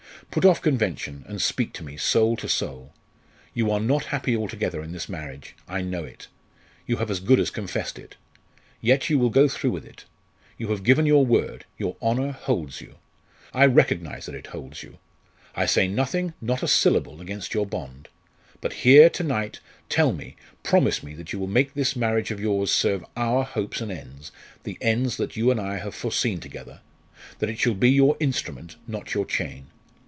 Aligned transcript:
Put 0.29 0.45
off 0.45 0.61
convention, 0.61 1.25
and 1.27 1.41
speak 1.41 1.73
to 1.73 1.83
me, 1.83 1.97
soul 1.97 2.37
to 2.37 2.47
soul! 2.47 2.93
You 3.53 3.69
are 3.69 3.81
not 3.81 4.05
happy 4.15 4.33
altogether 4.33 4.81
in 4.81 4.93
this 4.93 5.09
marriage. 5.09 5.55
I 5.67 5.81
know 5.81 6.05
it. 6.05 6.29
You 6.87 6.97
have 6.97 7.11
as 7.11 7.19
good 7.19 7.37
as 7.37 7.49
confessed 7.49 7.99
it. 7.99 8.15
Yet 8.79 9.09
you 9.09 9.19
will 9.19 9.29
go 9.29 9.49
through 9.49 9.71
with 9.71 9.83
it. 9.83 10.05
You 10.57 10.69
have 10.69 10.85
given 10.85 11.05
your 11.05 11.25
word 11.25 11.65
your 11.77 11.97
honour 12.01 12.31
holds 12.31 12.79
you. 12.79 12.95
I 13.53 13.65
recognise 13.65 14.25
that 14.25 14.35
it 14.35 14.47
holds 14.47 14.83
you. 14.83 14.99
I 15.53 15.65
say 15.65 15.89
nothing, 15.89 16.33
not 16.39 16.63
a 16.63 16.67
syllable, 16.67 17.19
against 17.19 17.53
your 17.53 17.65
bond! 17.65 18.07
But 18.61 18.71
here, 18.71 19.09
to 19.09 19.23
night, 19.25 19.59
tell 19.89 20.13
me, 20.13 20.37
promise 20.63 21.03
me 21.03 21.13
that 21.15 21.33
you 21.33 21.39
will 21.39 21.47
make 21.47 21.73
this 21.73 21.93
marriage 21.93 22.31
of 22.31 22.39
yours 22.39 22.71
serve 22.71 23.03
our 23.17 23.43
hopes 23.43 23.81
and 23.81 23.91
ends, 23.91 24.31
the 24.63 24.77
ends 24.79 25.17
that 25.17 25.35
you 25.35 25.51
and 25.51 25.59
I 25.59 25.79
have 25.79 25.93
foreseen 25.93 26.39
together 26.39 26.79
that 27.39 27.49
it 27.49 27.59
shall 27.59 27.73
be 27.75 27.89
your 27.91 28.15
instrument, 28.21 28.77
not 28.87 29.13
your 29.13 29.25
chain. 29.25 29.67